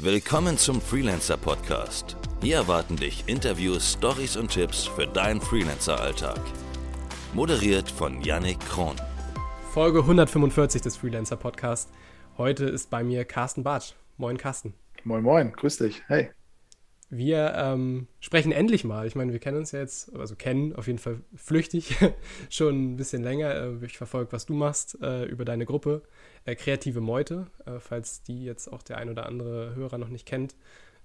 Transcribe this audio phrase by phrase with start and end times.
[0.00, 2.16] Willkommen zum Freelancer Podcast.
[2.40, 6.38] Hier erwarten dich Interviews, Stories und Tipps für deinen Freelancer-Alltag.
[7.34, 8.94] Moderiert von Yannick Kron.
[9.72, 11.90] Folge 145 des Freelancer Podcast.
[12.36, 13.94] Heute ist bei mir Carsten Bartsch.
[14.18, 14.72] Moin, Carsten.
[15.02, 16.00] Moin, moin, grüß dich.
[16.06, 16.30] Hey.
[17.10, 19.06] Wir ähm, sprechen endlich mal.
[19.06, 21.96] Ich meine, wir kennen uns ja jetzt, also kennen auf jeden Fall flüchtig
[22.50, 23.54] schon ein bisschen länger.
[23.54, 26.02] Äh, ich verfolge, was du machst äh, über deine Gruppe
[26.44, 27.46] äh, Kreative Meute.
[27.64, 30.54] Äh, falls die jetzt auch der ein oder andere Hörer noch nicht kennt,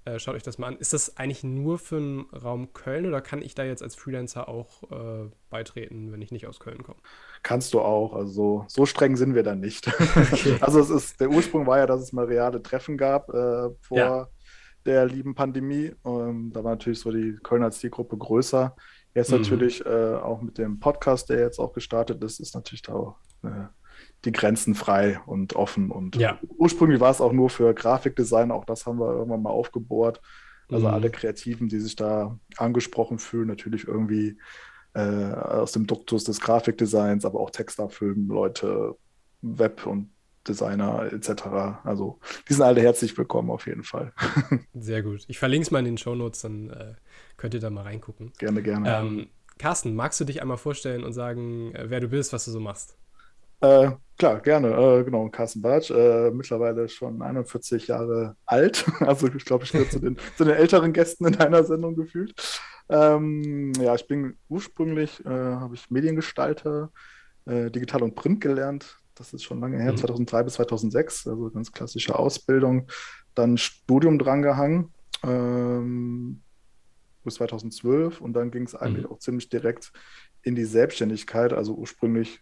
[0.03, 0.77] äh, schaut euch das mal an.
[0.77, 4.49] Ist das eigentlich nur für den Raum Köln oder kann ich da jetzt als Freelancer
[4.49, 6.99] auch äh, beitreten, wenn ich nicht aus Köln komme?
[7.43, 8.13] Kannst du auch.
[8.13, 9.88] Also so streng sind wir dann nicht.
[10.34, 10.57] Okay.
[10.59, 13.98] also es ist, der Ursprung war ja, dass es mal reale Treffen gab vor.
[13.98, 14.27] Ja
[14.85, 15.91] der lieben Pandemie.
[16.05, 18.75] Ähm, da war natürlich so die Kölner Zielgruppe größer.
[19.13, 19.39] Jetzt mhm.
[19.39, 23.15] natürlich äh, auch mit dem Podcast, der jetzt auch gestartet ist, ist natürlich da auch
[23.43, 23.67] äh,
[24.25, 25.91] die Grenzen frei und offen.
[25.91, 26.39] Und ja.
[26.57, 30.21] ursprünglich war es auch nur für Grafikdesign, auch das haben wir irgendwann mal aufgebohrt.
[30.69, 30.93] Also mhm.
[30.93, 34.37] alle Kreativen, die sich da angesprochen fühlen, natürlich irgendwie
[34.93, 35.01] äh,
[35.34, 38.95] aus dem Duktus des Grafikdesigns, aber auch Textabfilmen, Leute,
[39.41, 40.12] Web und
[40.48, 41.44] Designer etc.
[41.84, 44.13] Also die sind alle herzlich willkommen auf jeden Fall.
[44.74, 45.24] Sehr gut.
[45.27, 46.94] Ich verlinke es mal in den Show Notes, dann äh,
[47.38, 48.34] könnt ihr da mal reingucken.
[48.38, 48.90] Gerne, gerne.
[48.90, 49.27] Ähm,
[49.58, 52.60] Carsten, magst du dich einmal vorstellen und sagen, äh, wer du bist, was du so
[52.60, 52.98] machst?
[53.62, 54.71] Äh, klar, gerne.
[54.71, 58.86] Äh, genau, Carsten Bartsch, äh, mittlerweile schon 41 Jahre alt.
[58.99, 62.34] Also ich glaube, ich gehöre zu den, zu den älteren Gästen in deiner Sendung gefühlt.
[62.90, 66.91] Ähm, ja, ich bin ursprünglich, äh, habe ich Mediengestalter,
[67.46, 69.97] Digital und Print gelernt, das ist schon lange her, mhm.
[69.97, 72.88] 2003 bis 2006, also ganz klassische Ausbildung.
[73.35, 76.41] Dann Studium drangehangen ähm,
[77.23, 79.11] bis 2012 und dann ging es eigentlich mhm.
[79.11, 79.91] auch ziemlich direkt
[80.41, 81.53] in die Selbstständigkeit.
[81.53, 82.41] Also ursprünglich,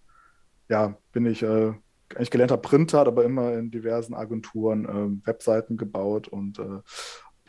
[0.70, 1.74] ja, bin ich äh,
[2.16, 6.80] eigentlich gelernter Printer, aber immer in diversen Agenturen äh, Webseiten gebaut und äh,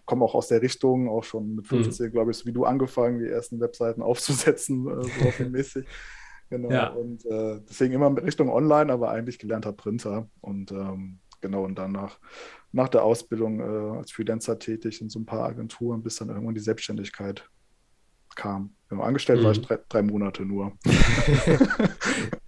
[0.05, 2.13] komme auch aus der Richtung, auch schon mit 15, mhm.
[2.13, 5.87] glaube ich, so wie du angefangen, die ersten Webseiten aufzusetzen, äh, so mäßig.
[6.53, 6.71] Genau.
[6.71, 6.89] Ja.
[6.89, 10.29] Und äh, deswegen immer Richtung Online, aber eigentlich gelernter Printer.
[10.43, 15.25] Und ähm, genau, und dann nach, der Ausbildung äh, als Freelancer tätig in so ein
[15.25, 17.49] paar Agenturen, bis dann irgendwann die Selbstständigkeit
[18.35, 18.75] kam.
[18.91, 19.45] Genau, angestellt mhm.
[19.45, 20.73] war ich drei, drei Monate nur.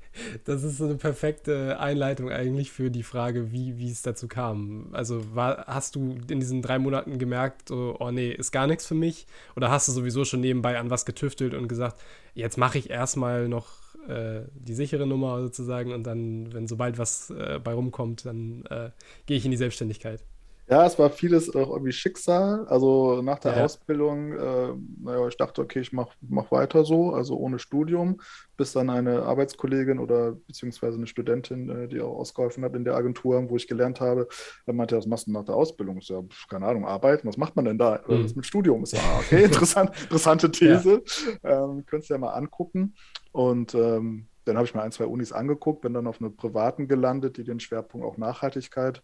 [0.45, 4.91] Das ist so eine perfekte Einleitung eigentlich für die Frage, wie, wie es dazu kam.
[4.93, 8.87] Also war, hast du in diesen drei Monaten gemerkt, so, oh nee, ist gar nichts
[8.87, 9.27] für mich?
[9.57, 12.01] Oder hast du sowieso schon nebenbei an was getüftelt und gesagt,
[12.35, 17.31] jetzt mache ich erstmal noch äh, die sichere Nummer sozusagen und dann, wenn sobald was
[17.31, 18.91] äh, bei rumkommt, dann äh,
[19.27, 20.23] gehe ich in die Selbstständigkeit.
[20.67, 22.67] Ja, es war vieles auch irgendwie Schicksal.
[22.69, 23.65] Also nach der ja.
[23.65, 28.21] Ausbildung, äh, naja, ich dachte, okay, ich mache mach weiter so, also ohne Studium,
[28.57, 32.95] bis dann eine Arbeitskollegin oder beziehungsweise eine Studentin, äh, die auch ausgeholfen hat in der
[32.95, 34.27] Agentur, wo ich gelernt habe,
[34.65, 35.99] dann meinte, was machst du nach der Ausbildung?
[35.99, 38.01] Ich so, keine Ahnung, arbeiten, was macht man denn da?
[38.07, 38.25] Mhm.
[38.25, 38.85] Was mit Studium?
[38.85, 41.03] Ich so, ah, okay, interessant, interessante These.
[41.43, 41.65] Ja.
[41.65, 42.95] Ähm, könntest du ja mal angucken.
[43.33, 46.89] Und ähm, dann habe ich mir ein, zwei Unis angeguckt, bin dann auf eine privaten
[46.89, 49.03] gelandet, die den Schwerpunkt auch Nachhaltigkeit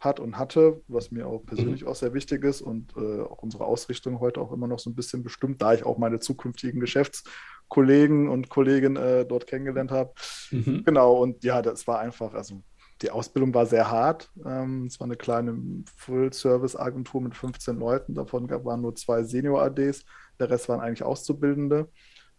[0.00, 1.88] hat und hatte, was mir auch persönlich mhm.
[1.88, 4.94] auch sehr wichtig ist und äh, auch unsere Ausrichtung heute auch immer noch so ein
[4.94, 10.12] bisschen bestimmt, da ich auch meine zukünftigen Geschäftskollegen und Kolleginnen äh, dort kennengelernt habe.
[10.50, 10.84] Mhm.
[10.84, 12.62] Genau, und ja, das war einfach, also
[13.02, 14.30] die Ausbildung war sehr hart.
[14.44, 15.56] Ähm, es war eine kleine
[15.96, 20.04] Full-Service-Agentur mit 15 Leuten, davon waren nur zwei Senior-ADs,
[20.38, 21.90] der Rest waren eigentlich Auszubildende,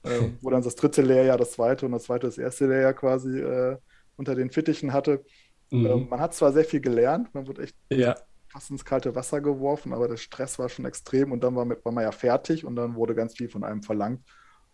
[0.01, 3.39] äh, wo dann das dritte Lehrjahr das zweite und das zweite das erste Lehrjahr quasi
[3.39, 3.77] äh,
[4.15, 5.23] unter den Fittichen hatte.
[5.71, 5.85] Mhm.
[5.85, 8.15] Ähm, man hat zwar sehr viel gelernt, man wurde echt ja.
[8.49, 11.83] fast ins kalte Wasser geworfen, aber der Stress war schon extrem und dann war, mit,
[11.83, 14.21] war man ja fertig und dann wurde ganz viel von einem verlangt.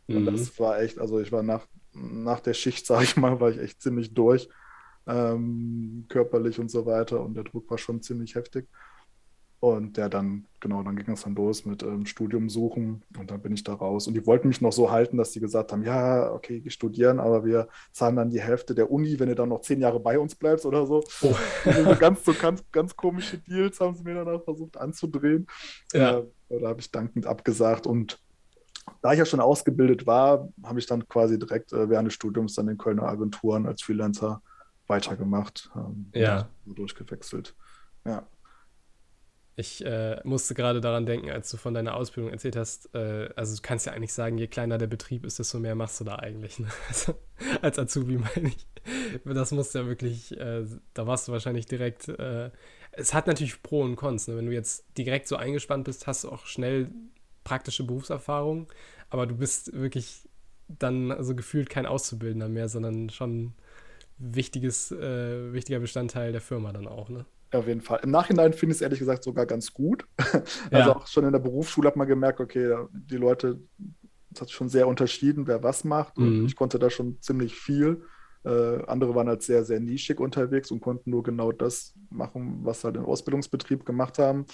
[0.07, 0.25] Und mhm.
[0.25, 3.59] das war echt, also ich war nach, nach der Schicht, sage ich mal, war ich
[3.59, 4.50] echt ziemlich durch,
[5.06, 8.68] ähm, körperlich und so weiter und der Druck war schon ziemlich heftig.
[9.59, 13.41] Und ja, dann, genau, dann ging es dann los mit ähm, Studium suchen und dann
[13.41, 14.07] bin ich da raus.
[14.07, 17.44] Und die wollten mich noch so halten, dass die gesagt haben, ja, okay, studieren, aber
[17.44, 20.35] wir zahlen dann die Hälfte der Uni, wenn du dann noch zehn Jahre bei uns
[20.35, 21.03] bleibst oder so.
[21.22, 21.35] Oh.
[21.66, 25.48] Also ganz, so ganz, ganz komische Deals haben sie mir dann auch versucht anzudrehen.
[25.92, 26.19] Ja.
[26.50, 28.19] Äh, da habe ich dankend abgesagt und
[29.01, 32.53] da ich ja schon ausgebildet war, habe ich dann quasi direkt äh, während des Studiums
[32.53, 34.42] dann in Kölner Agenturen als Freelancer
[34.86, 35.69] weitergemacht.
[35.75, 36.48] Ähm, ja.
[36.65, 37.56] Durchgewechselt.
[38.06, 38.25] Ja.
[39.59, 43.56] Ich äh, musste gerade daran denken, als du von deiner Ausbildung erzählt hast, äh, also
[43.56, 46.18] du kannst ja eigentlich sagen, je kleiner der Betrieb ist, desto mehr machst du da
[46.18, 46.59] eigentlich.
[46.59, 46.68] Ne?
[46.88, 47.15] Also,
[47.63, 48.68] als Azubi meine ich.
[49.25, 50.63] Das musste ja wirklich, äh,
[50.94, 52.07] da warst du wahrscheinlich direkt.
[52.07, 52.51] Äh,
[52.92, 54.27] es hat natürlich Pro und Cons.
[54.27, 54.38] Ne?
[54.38, 56.92] Wenn du jetzt direkt so eingespannt bist, hast du auch schnell
[57.44, 58.68] praktische Berufserfahrung,
[59.10, 60.30] aber du bist wirklich
[60.68, 63.56] dann also gefühlt kein Auszubildender mehr, sondern schon
[64.19, 67.25] wichtiges, äh, wichtiger Bestandteil der Firma dann auch, ne?
[67.52, 68.02] Auf jeden Fall.
[68.04, 70.06] Im Nachhinein finde ich es ehrlich gesagt sogar ganz gut.
[70.72, 70.96] Also ja.
[70.96, 73.62] auch schon in der Berufsschule hat man gemerkt, okay, die Leute,
[74.34, 76.18] es hat schon sehr unterschieden, wer was macht.
[76.18, 76.46] Und mhm.
[76.46, 78.04] ich konnte da schon ziemlich viel.
[78.48, 82.84] Äh, andere waren halt sehr, sehr nischig unterwegs und konnten nur genau das machen, was
[82.84, 84.46] halt im Ausbildungsbetrieb gemacht haben.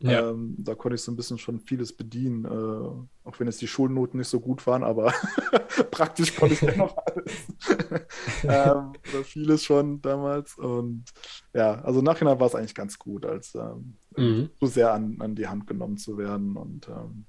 [0.00, 0.30] Ja.
[0.30, 3.66] Ähm, da konnte ich so ein bisschen schon vieles bedienen, äh, auch wenn jetzt die
[3.66, 5.12] Schulnoten nicht so gut waren, aber
[5.90, 7.46] praktisch konnte ich dennoch alles.
[8.44, 10.56] ähm, oder vieles schon damals.
[10.56, 11.04] Und
[11.52, 14.50] ja, also nachher war es eigentlich ganz gut, als ähm, mhm.
[14.60, 16.56] so sehr an, an die Hand genommen zu werden.
[16.56, 17.24] Und ähm,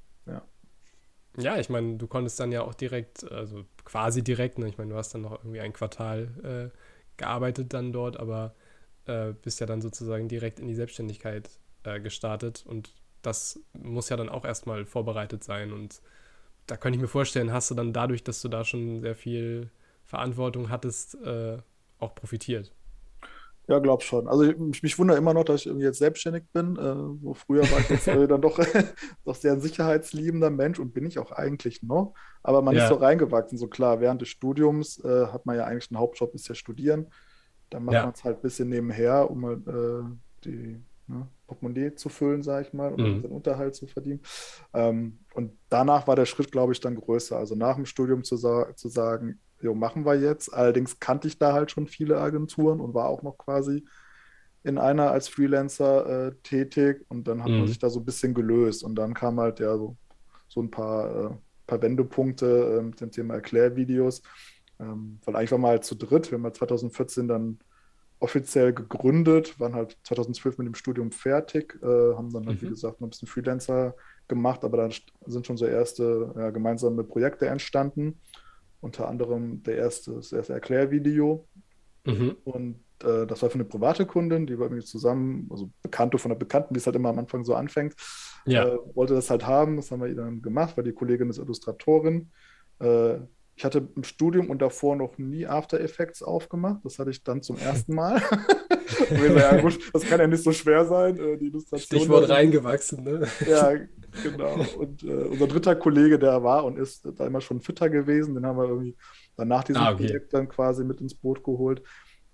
[1.38, 1.58] ja.
[1.58, 4.68] Ich meine, du konntest dann ja auch direkt, also quasi direkt, ne?
[4.68, 6.78] ich meine, du hast dann noch irgendwie ein Quartal äh,
[7.18, 8.56] gearbeitet dann dort, aber
[9.06, 11.50] äh, bist ja dann sozusagen direkt in die Selbstständigkeit
[11.84, 16.02] äh, gestartet und das muss ja dann auch erstmal vorbereitet sein und
[16.68, 19.70] da könnte ich mir vorstellen, hast du dann dadurch, dass du da schon sehr viel
[20.06, 21.58] Verantwortung hattest, äh,
[21.98, 22.72] auch profitiert.
[23.70, 24.28] Ja, glaub schon.
[24.28, 26.76] Also ich, mich wundere immer noch, dass ich jetzt selbstständig bin.
[26.76, 28.60] Äh, so früher war ich jetzt äh, dann doch,
[29.26, 32.16] doch sehr ein sicherheitsliebender Mensch und bin ich auch eigentlich noch.
[32.42, 32.84] Aber man ja.
[32.84, 33.60] ist so reingewachsen.
[33.60, 37.12] So klar, während des Studiums äh, hat man ja eigentlich einen Hauptjob, ist ja studieren.
[37.70, 38.04] Dann macht ja.
[38.06, 40.02] man es halt ein bisschen nebenher, um halt, äh,
[40.46, 43.22] die ne, Portemonnaie zu füllen, sage ich mal, um mhm.
[43.22, 44.22] den Unterhalt zu verdienen.
[44.74, 47.38] Ähm, und danach war der Schritt, glaube ich, dann größer.
[47.38, 50.54] Also nach dem Studium zu, sa zu sagen, jo, machen wir jetzt.
[50.54, 53.86] Allerdings kannte ich da halt schon viele Agenturen und war auch noch quasi
[54.64, 57.60] in einer als Freelancer äh, tätig und dann hat mhm.
[57.60, 59.96] man sich da so ein bisschen gelöst und dann kam halt ja so,
[60.48, 61.36] so ein paar, äh,
[61.66, 64.22] paar Wendepunkte äh, mit dem Thema Erklärvideos,
[64.80, 67.60] ähm, weil eigentlich waren wir halt zu dritt, wir haben halt 2014 dann
[68.20, 72.66] offiziell gegründet, waren halt 2012 mit dem Studium fertig, äh, haben dann halt, mhm.
[72.66, 73.96] wie gesagt, noch ein bisschen Freelancer
[74.28, 74.90] gemacht, aber da
[75.26, 78.20] sind schon so erste ja, gemeinsame Projekte entstanden.
[78.82, 81.46] Unter anderem der erste, das erste Erklärvideo.
[82.06, 82.38] Mhm.
[82.44, 86.30] Und äh, das war für eine private Kundin, die war irgendwie zusammen, also Bekannte von
[86.30, 87.96] der Bekannten, wie es halt immer am Anfang so anfängt,
[88.46, 88.68] ja.
[88.68, 89.76] äh, wollte das halt haben.
[89.76, 92.32] Das haben wir dann gemacht, weil die Kollegin ist Illustratorin.
[92.80, 93.18] Äh,
[93.56, 96.80] ich hatte im Studium und davor noch nie After Effects aufgemacht.
[96.86, 98.22] Das hatte ich dann zum ersten Mal.
[99.36, 101.18] ja, gut, das kann ja nicht so schwer sein.
[101.18, 102.00] Äh, die Illustration.
[102.00, 103.28] Stichwort reingewachsen, ne?
[103.46, 103.74] Ja,
[104.24, 104.56] genau.
[104.78, 108.46] Und äh, unser dritter Kollege, der war und ist da immer schon fitter gewesen, den
[108.46, 108.96] haben wir irgendwie
[109.36, 110.06] danach diesem ah, okay.
[110.06, 111.82] Projekt dann quasi mit ins Boot geholt.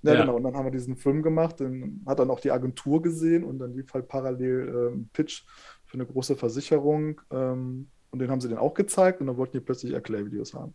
[0.01, 0.35] Ja, ja, genau.
[0.35, 1.59] Und dann haben wir diesen Film gemacht.
[1.59, 5.43] Den hat dann auch die Agentur gesehen und dann lief halt parallel äh, ein Pitch
[5.85, 7.21] für eine große Versicherung.
[7.31, 10.73] Ähm, und den haben sie dann auch gezeigt und dann wollten die plötzlich Erklärvideos haben.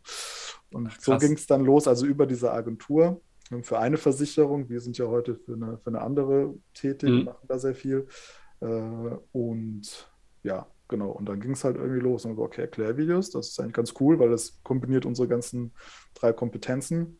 [0.72, 3.20] Und Ach, so ging es dann los, also über diese Agentur
[3.62, 4.68] für eine Versicherung.
[4.68, 7.24] Wir sind ja heute für eine, für eine andere tätig, mhm.
[7.24, 8.06] machen da sehr viel.
[8.60, 8.66] Äh,
[9.32, 10.10] und
[10.42, 11.10] ja, genau.
[11.10, 13.94] Und dann ging es halt irgendwie los und so, okay, Erklärvideos, das ist eigentlich ganz
[13.98, 15.72] cool, weil das kombiniert unsere ganzen
[16.12, 17.18] drei Kompetenzen.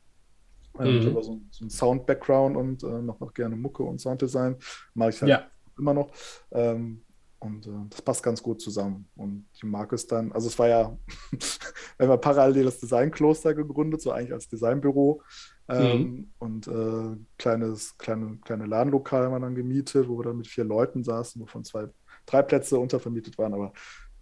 [0.79, 0.87] Mhm.
[0.87, 4.57] Ich habe so, so einen Sound-Background und äh, noch, noch gerne Mucke und Sounddesign.
[4.93, 5.51] Mache ich halt ja.
[5.79, 6.13] immer noch.
[6.53, 7.03] Ähm,
[7.39, 9.09] und äh, das passt ganz gut zusammen.
[9.17, 10.97] Und die Marke ist dann, also es war ja,
[11.99, 15.23] wir haben parallel das Designkloster gegründet, so eigentlich als Designbüro.
[15.69, 16.33] Ähm, mhm.
[16.39, 20.65] Und äh, kleines, kleine, kleine Ladenlokal haben wir dann gemietet, wo wir dann mit vier
[20.65, 21.89] Leuten saßen, wovon zwei,
[22.31, 23.73] drei Plätze untervermietet waren, aber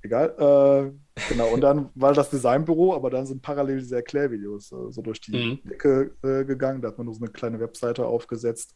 [0.03, 0.31] egal.
[0.39, 5.03] Äh, genau, und dann war das Designbüro, aber dann sind parallel diese Erklärvideos äh, so
[5.03, 5.71] durch die mhm.
[5.71, 6.83] Ecke äh, gegangen.
[6.83, 8.75] Da hat man nur so eine kleine Webseite aufgesetzt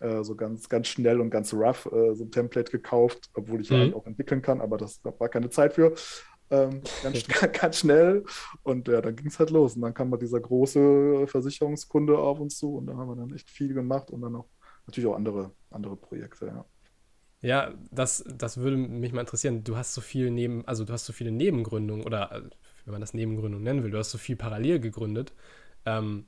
[0.00, 3.70] äh, so ganz, ganz schnell und ganz rough äh, so ein Template gekauft, obwohl ich
[3.70, 3.76] mhm.
[3.76, 5.94] ja auch entwickeln kann, aber das da war keine Zeit für.
[6.50, 7.26] Ähm, ganz,
[7.60, 8.24] ganz schnell.
[8.62, 9.74] Und ja, dann ging es halt los.
[9.74, 13.34] Und dann kam mal dieser große Versicherungskunde auf uns zu und da haben wir dann
[13.34, 14.48] echt viel gemacht und dann auch
[14.86, 16.64] natürlich auch andere, andere Projekte, ja.
[17.40, 19.62] Ja, das, das würde mich mal interessieren.
[19.62, 22.42] Du hast so viel neben, also du hast so viele Nebengründungen oder äh,
[22.84, 25.32] wenn man das Nebengründung nennen will, du hast so viel parallel gegründet.
[25.86, 26.26] Ähm,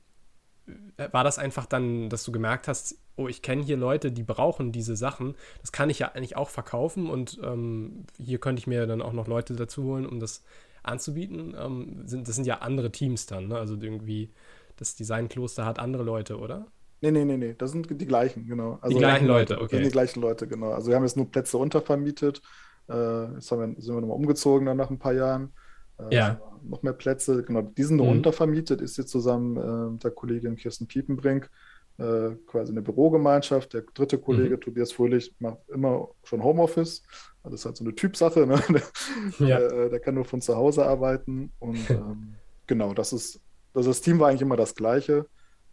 [1.11, 4.71] war das einfach dann, dass du gemerkt hast, oh, ich kenne hier Leute, die brauchen
[4.71, 8.87] diese Sachen, das kann ich ja eigentlich auch verkaufen und ähm, hier könnte ich mir
[8.87, 10.43] dann auch noch Leute dazu holen, um das
[10.83, 11.55] anzubieten.
[11.59, 13.57] Ähm, sind, das sind ja andere Teams dann, ne?
[13.57, 14.31] also irgendwie
[14.77, 16.67] das Designkloster hat andere Leute, oder?
[17.01, 18.77] Nee, nee, nee, nee, das sind die gleichen, genau.
[18.81, 19.63] Also, die gleichen Leute, okay.
[19.63, 20.71] Das sind die gleichen Leute, genau.
[20.71, 22.41] Also wir haben jetzt nur Plätze untervermietet.
[22.87, 25.51] Äh, jetzt wir, sind wir nochmal umgezogen dann nach ein paar Jahren.
[25.97, 26.41] Äh, ja.
[26.63, 27.63] Noch mehr Plätze, genau.
[27.63, 28.17] Die sind nur mhm.
[28.17, 31.49] untervermietet, ist jetzt zusammen äh, mit der Kollegin Kirsten Piepenbrink
[31.97, 33.73] äh, quasi eine Bürogemeinschaft.
[33.73, 34.61] Der dritte Kollege, mhm.
[34.61, 37.03] Tobias Fröhlich, macht immer schon Homeoffice.
[37.43, 38.45] Also das ist halt so eine Typsache.
[38.45, 38.61] Ne?
[39.39, 39.59] Der, ja.
[39.59, 41.51] der, der, kann nur von zu Hause arbeiten.
[41.59, 42.35] Und ähm,
[42.67, 43.39] genau, das ist,
[43.73, 45.25] also das Team war eigentlich immer das Gleiche.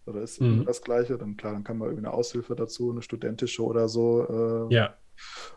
[0.08, 0.64] Oder ist mhm.
[0.64, 1.18] das Gleiche.
[1.18, 4.68] Dann klar, dann kann man irgendwie eine Aushilfe dazu, eine studentische oder so.
[4.70, 4.94] Äh, ja.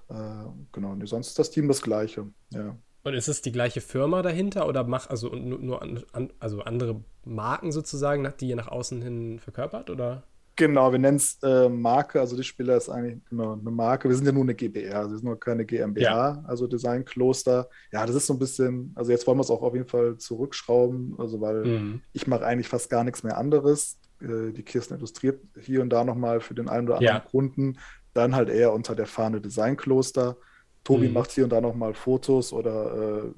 [0.10, 2.28] Äh, genau, und sonst ist das Team das Gleiche.
[2.52, 2.76] Ja.
[3.04, 6.62] Und ist es die gleiche Firma dahinter oder macht also nur, nur an, an, also
[6.62, 10.24] andere Marken sozusagen, die ihr nach außen hin verkörpert oder?
[10.56, 12.20] Genau, wir nennen es äh, Marke.
[12.20, 14.10] Also die Spieler ist eigentlich genau eine Marke.
[14.10, 16.44] Wir sind ja nur eine GBR, also wir sind nur keine GmbH, ja.
[16.46, 17.68] also Design Kloster.
[17.92, 20.18] Ja, das ist so ein bisschen, also jetzt wollen wir es auch auf jeden Fall
[20.18, 22.02] zurückschrauben, also weil mhm.
[22.14, 23.98] ich mache eigentlich fast gar nichts mehr anderes.
[24.22, 27.20] Äh, die Kirsten illustriert hier und da nochmal für den einen oder anderen ja.
[27.20, 27.78] Kunden,
[28.14, 30.38] dann halt eher unter der Fahne Design Kloster.
[30.84, 31.14] Tobi mhm.
[31.14, 33.32] macht hier und da nochmal Fotos oder äh,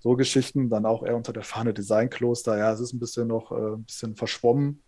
[0.00, 2.56] so Geschichten, dann auch eher unter der Fahne Design Kloster.
[2.58, 4.82] Ja, es ist ein bisschen noch äh, ein bisschen verschwommen.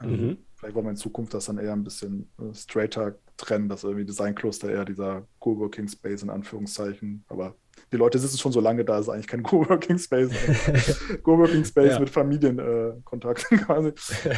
[0.00, 0.38] Ähm, mhm.
[0.54, 4.06] Vielleicht wollen wir in Zukunft das dann eher ein bisschen äh, straighter trennen, dass irgendwie
[4.06, 7.24] Design Cluster eher dieser Coworking Space in Anführungszeichen.
[7.28, 7.54] Aber
[7.92, 10.30] die Leute sitzen schon so lange da, ist eigentlich kein Coworking Space.
[11.22, 12.00] Coworking Space ja.
[12.00, 13.92] mit Familienkontakten äh, quasi.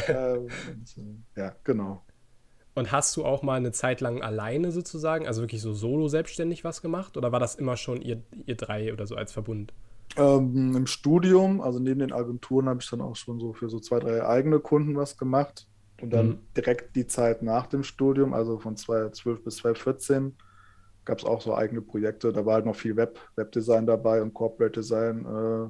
[0.07, 2.03] äh, und, ja, genau.
[2.75, 6.63] Und hast du auch mal eine Zeit lang alleine sozusagen, also wirklich so solo selbstständig
[6.63, 7.17] was gemacht?
[7.17, 9.73] Oder war das immer schon ihr, ihr drei oder so als Verbund?
[10.15, 13.79] Ähm, Im Studium, also neben den Agenturen, habe ich dann auch schon so für so
[13.79, 15.67] zwei, drei eigene Kunden was gemacht.
[16.01, 16.39] Und dann mhm.
[16.55, 20.35] direkt die Zeit nach dem Studium, also von 2012 bis 2014,
[21.05, 22.31] gab es auch so eigene Projekte.
[22.31, 25.25] Da war halt noch viel Web, Webdesign dabei und Corporate Design.
[25.25, 25.69] Äh,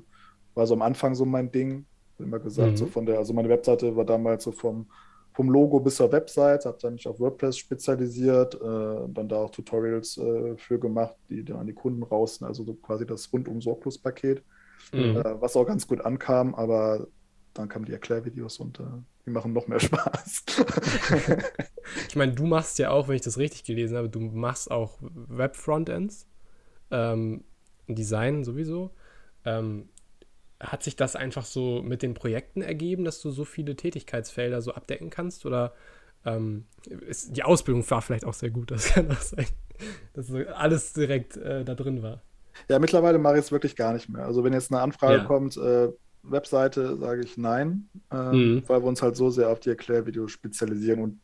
[0.56, 1.86] war so am Anfang so mein Ding.
[2.18, 2.78] Immer gesagt, mhm.
[2.78, 4.88] so von der, also meine Webseite war damals so vom
[5.40, 8.58] vom Logo bis zur Website, habe dann mich auf WordPress spezialisiert, äh,
[9.08, 12.74] dann da auch Tutorials äh, für gemacht, die dann an die Kunden raus, also so
[12.74, 14.44] quasi das rundum sorglos Paket,
[14.92, 15.16] mhm.
[15.16, 17.08] äh, was auch ganz gut ankam, aber
[17.60, 18.84] dann kamen die Erklärvideos und äh,
[19.26, 20.44] die machen noch mehr Spaß.
[22.08, 24.98] ich meine, du machst ja auch, wenn ich das richtig gelesen habe, du machst auch
[25.02, 26.28] Web-Frontends,
[26.92, 27.44] ähm,
[27.88, 28.92] Design sowieso.
[29.46, 29.90] Ähm,
[30.60, 34.74] hat sich das einfach so mit den Projekten ergeben, dass du so viele Tätigkeitsfelder so
[34.74, 35.46] abdecken kannst?
[35.46, 35.74] Oder
[36.26, 39.48] ähm, ist, die Ausbildung war vielleicht auch sehr gut, das kann auch sein,
[40.14, 42.22] dass so alles direkt äh, da drin war.
[42.68, 44.26] Ja, mittlerweile mache ich es wirklich gar nicht mehr.
[44.26, 45.24] Also wenn jetzt eine Anfrage ja.
[45.24, 45.90] kommt, äh,
[46.24, 48.64] Webseite, sage ich nein, äh, mhm.
[48.68, 51.20] weil wir uns halt so sehr auf die Erklärvideos spezialisieren und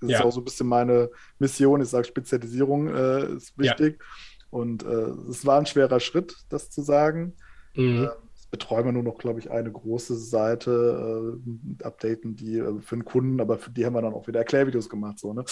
[0.00, 0.18] das ja.
[0.18, 1.80] ist auch so ein bisschen meine Mission.
[1.80, 3.98] Ich sage, Spezialisierung äh, ist wichtig.
[3.98, 4.06] Ja.
[4.50, 7.34] Und äh, es war ein schwerer Schritt, das zu sagen.
[7.74, 8.04] Mhm.
[8.04, 8.08] Ähm,
[8.50, 13.04] betreuen wir nur noch, glaube ich, eine große Seite, äh, updaten die äh, für einen
[13.04, 15.18] Kunden, aber für die haben wir dann auch wieder Erklärvideos gemacht.
[15.18, 15.44] So, ne?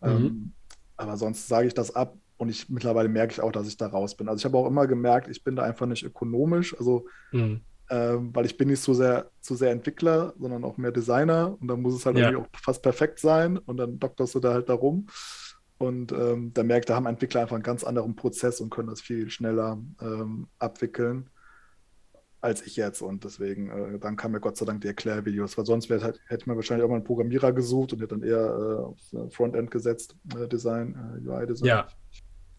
[0.00, 0.08] Mhm.
[0.08, 0.52] Ähm,
[0.96, 3.86] aber sonst sage ich das ab und ich mittlerweile merke ich auch, dass ich da
[3.86, 4.28] raus bin.
[4.28, 7.60] Also ich habe auch immer gemerkt, ich bin da einfach nicht ökonomisch, also mhm.
[7.90, 11.68] Ähm, weil ich bin nicht so sehr, zu sehr Entwickler, sondern auch mehr Designer und
[11.68, 12.30] dann muss es halt ja.
[12.30, 15.06] irgendwie auch fast perfekt sein und dann doktorst du da halt darum.
[15.78, 19.00] Und ähm, da merkt, da haben Entwickler einfach einen ganz anderen Prozess und können das
[19.00, 21.30] viel schneller ähm, abwickeln
[22.40, 23.02] als ich jetzt.
[23.02, 26.20] Und deswegen, äh, dann kam mir Gott sei Dank die Erklärvideos, weil sonst wär, halt,
[26.26, 29.70] hätte man wahrscheinlich auch mal einen Programmierer gesucht und hätte dann eher äh, auf Frontend
[29.70, 31.68] gesetzt, äh, Design, äh, UI-Design.
[31.68, 31.88] Ja.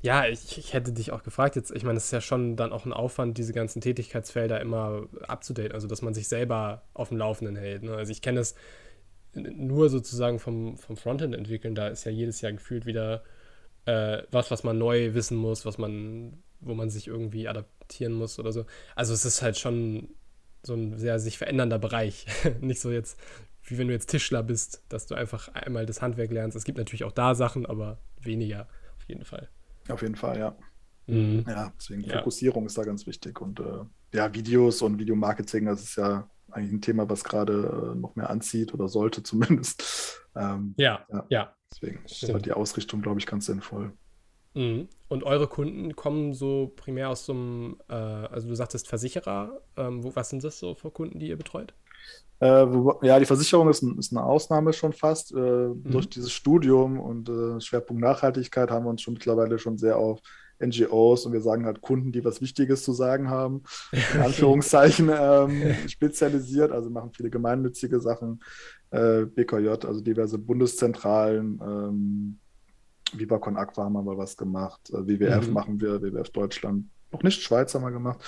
[0.04, 2.72] Ja, ich, ich, hätte dich auch gefragt jetzt, ich meine, es ist ja schon dann
[2.72, 7.18] auch ein Aufwand, diese ganzen Tätigkeitsfelder immer abzudaten, also dass man sich selber auf dem
[7.18, 7.84] Laufenden hält.
[7.84, 7.96] Ne?
[7.96, 8.56] Also ich kenne es
[9.34, 13.24] nur sozusagen vom, vom Frontend entwickeln, da ist ja jedes Jahr gefühlt wieder
[13.86, 18.40] äh, was, was man neu wissen muss, was man, wo man sich irgendwie adaptieren muss
[18.40, 18.66] oder so.
[18.96, 20.10] Also es ist halt schon
[20.64, 22.26] so ein sehr sich verändernder Bereich.
[22.62, 23.20] Nicht so jetzt,
[23.64, 26.58] wie wenn du jetzt Tischler bist, dass du einfach einmal das Handwerk lernst.
[26.58, 28.68] Es gibt natürlich auch da Sachen, aber weniger
[28.98, 29.50] auf jeden Fall.
[29.92, 30.58] Auf jeden Fall, ja.
[31.08, 31.44] Mhm.
[31.48, 32.18] Ja, deswegen ja.
[32.18, 33.42] Fokussierung ist da ganz wichtig.
[33.42, 33.84] Und äh,
[34.14, 38.30] ja, Videos und Videomarketing, das ist ja eigentlich ein Thema, was gerade äh, noch mehr
[38.30, 40.22] anzieht oder sollte zumindest.
[40.36, 41.56] Ähm, ja, ja, ja.
[41.72, 43.94] Deswegen ist die Ausrichtung, glaube ich, ganz sinnvoll.
[44.54, 44.90] Mhm.
[45.08, 49.62] Und eure Kunden kommen so primär aus so einem, äh, also du sagtest Versicherer.
[49.78, 51.74] Ähm, wo, was sind das so für Kunden, die ihr betreut?
[52.40, 52.66] Äh,
[53.04, 55.32] ja, die Versicherung ist, ein, ist, eine Ausnahme schon fast.
[55.32, 55.84] Äh, mhm.
[55.84, 60.20] Durch dieses Studium und äh, Schwerpunkt Nachhaltigkeit haben wir uns schon mittlerweile schon sehr auf
[60.60, 65.76] NGOs und wir sagen halt Kunden, die was Wichtiges zu sagen haben, in Anführungszeichen ähm,
[65.88, 66.72] spezialisiert.
[66.72, 68.42] Also machen viele gemeinnützige Sachen,
[68.92, 71.60] äh, BKJ, also diverse Bundeszentralen.
[71.64, 72.40] Ähm,
[73.14, 74.82] VivaCon Aqua haben wir mal was gemacht.
[74.90, 75.54] Äh, WWF mhm.
[75.54, 76.86] machen wir, WWF Deutschland.
[77.12, 78.20] Noch nicht, Schweiz haben wir gemacht.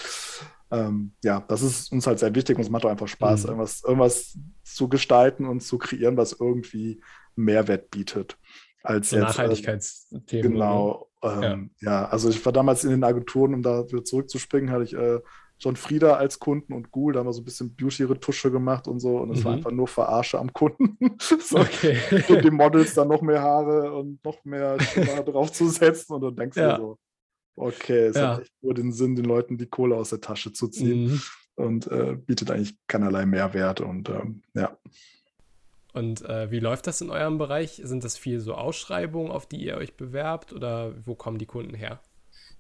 [0.73, 3.49] Ähm, ja, das ist uns halt sehr wichtig und es macht auch einfach Spaß, mhm.
[3.49, 6.99] irgendwas, irgendwas zu gestalten und zu kreieren, was irgendwie
[7.35, 8.39] Mehrwert bietet.
[8.81, 10.27] Als so jetzt, Nachhaltigkeitsthemen.
[10.27, 11.09] Äh, genau.
[11.21, 11.91] Ähm, ja.
[11.91, 12.05] ja.
[12.09, 15.19] also ich war damals in den Agenturen, um da wieder zurückzuspringen, hatte ich äh,
[15.59, 18.99] John Frieda als Kunden und Ghoul, da haben wir so ein bisschen Beauty-Retusche gemacht und
[18.99, 19.45] so und es mhm.
[19.45, 20.97] war einfach nur Verarsche am Kunden.
[21.19, 21.97] so, okay.
[22.43, 24.77] die Models dann noch mehr Haare und noch mehr
[25.25, 26.77] draufzusetzen und dann denkst ja.
[26.77, 26.97] du so,
[27.55, 28.33] okay, es ja.
[28.33, 31.21] hat echt nur den Sinn, den Leuten die Kohle aus der Tasche zu ziehen mhm.
[31.55, 34.77] und äh, bietet eigentlich keinerlei Mehrwert und ähm, ja.
[35.93, 37.79] Und äh, wie läuft das in eurem Bereich?
[37.83, 41.75] Sind das viel so Ausschreibungen, auf die ihr euch bewerbt oder wo kommen die Kunden
[41.75, 42.01] her?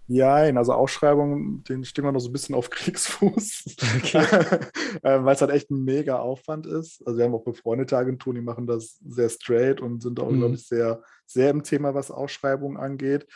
[0.07, 4.25] Ja, also Ausschreibungen, den stehen wir noch so ein bisschen auf Kriegsfuß, okay.
[5.01, 7.05] äh, weil es halt echt ein mega Aufwand ist.
[7.07, 10.39] Also wir haben auch befreundete Agenturen, die machen das sehr straight und sind auch, mhm.
[10.39, 13.27] glaube ich, sehr, sehr im Thema, was Ausschreibungen angeht.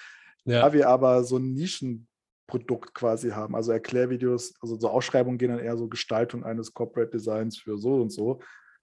[0.48, 0.62] Ja.
[0.62, 5.60] Da wir aber so ein Nischenprodukt quasi haben, also Erklärvideos, also so Ausschreibungen gehen dann
[5.60, 8.40] eher so Gestaltung eines Corporate Designs für so und so.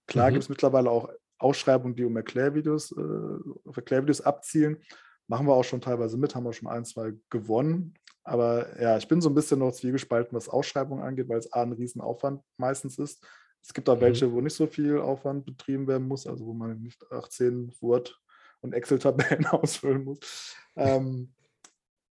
[0.07, 0.35] Klar mhm.
[0.35, 4.79] gibt es mittlerweile auch Ausschreibungen, die um Erklärvideos, äh, auf Erklärvideos abzielen.
[5.27, 7.95] Machen wir auch schon teilweise mit, haben wir schon ein, zwei gewonnen.
[8.25, 11.63] Aber ja, ich bin so ein bisschen noch zwiegespalten, was Ausschreibungen angeht, weil es A,
[11.63, 13.27] ein Riesenaufwand meistens ist.
[13.63, 14.03] Es gibt auch mhm.
[14.03, 18.19] welche, wo nicht so viel Aufwand betrieben werden muss, also wo man nicht 18 Word-
[18.61, 20.57] und Excel-Tabellen ausfüllen muss.
[20.77, 21.34] Ähm,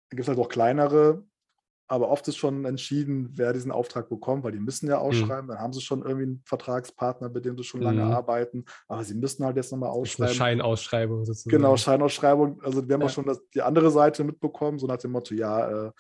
[0.10, 1.24] gibt es halt auch kleinere,
[1.90, 5.04] aber oft ist schon entschieden, wer diesen Auftrag bekommt, weil die müssen ja mhm.
[5.04, 5.46] ausschreiben.
[5.46, 5.50] Mhm.
[5.50, 8.12] Dann haben sie schon irgendwie einen Vertragspartner, mit dem sie schon lange mhm.
[8.12, 8.66] arbeiten.
[8.90, 10.30] Aber sie müssen halt jetzt nochmal ausschreiben.
[10.30, 11.56] Eine Scheinausschreibung sozusagen.
[11.56, 12.62] Genau, Scheinausschreibung.
[12.62, 13.08] Also wir haben ja.
[13.08, 15.92] auch schon das, die andere Seite mitbekommen, so nach dem Motto, ja, äh,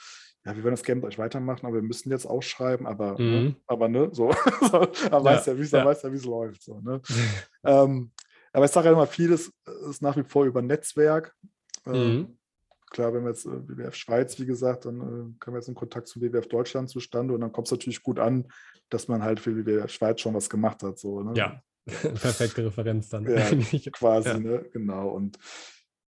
[0.46, 3.20] ja, wir werden das gerne mit euch weitermachen, aber wir müssen jetzt ausschreiben, aber, ne,
[3.20, 3.46] mhm.
[3.46, 4.28] ne, aber ne, so.
[4.28, 5.80] man ja, weiß ja, wie es ja.
[5.80, 6.64] ja, läuft.
[6.64, 7.02] So, ne?
[7.66, 8.12] ähm,
[8.52, 9.54] aber ich sage ja immer, vieles
[9.90, 11.34] ist nach wie vor über Netzwerk.
[11.86, 12.38] Ähm, mhm
[12.90, 15.76] klar, wenn wir jetzt äh, WWF Schweiz, wie gesagt, dann äh, können wir jetzt einen
[15.76, 18.48] Kontakt zum WWF Deutschland zustande und dann kommt es natürlich gut an,
[18.90, 20.98] dass man halt für WWF Schweiz schon was gemacht hat.
[21.00, 21.34] So, ne?
[21.36, 23.26] Ja, perfekte Referenz dann.
[23.26, 23.50] Ja,
[23.92, 24.40] quasi, ja.
[24.40, 24.66] ne?
[24.72, 25.10] genau.
[25.10, 25.38] Und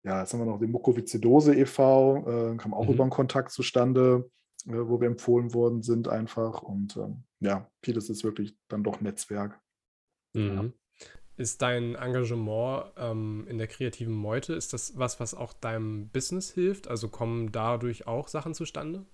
[0.04, 2.94] ja, jetzt haben wir noch den Mukoviszidose e.V., äh, kam auch mhm.
[2.94, 4.30] über einen Kontakt zustande,
[4.66, 6.62] äh, wo wir empfohlen worden sind einfach.
[6.62, 9.60] Und ähm, ja, vieles ist wirklich dann doch Netzwerk.
[10.34, 10.56] Mhm.
[10.56, 10.66] Ja.
[11.40, 16.52] Ist dein Engagement ähm, in der kreativen Meute, ist das was, was auch deinem Business
[16.52, 16.90] hilft?
[16.90, 19.06] Also kommen dadurch auch Sachen zustande?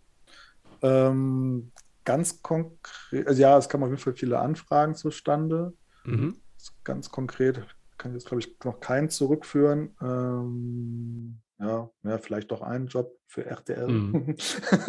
[0.81, 1.71] Ähm,
[2.03, 5.73] ganz konkret, also ja, es kommen auf jeden Fall viele Anfragen zustande.
[6.03, 6.35] Mhm.
[6.83, 7.63] Ganz konkret
[7.99, 9.95] kann ich jetzt, glaube ich, noch keinen zurückführen.
[10.01, 13.87] Ähm, ja, ja, vielleicht doch einen Job für RTL.
[13.87, 14.35] Mhm.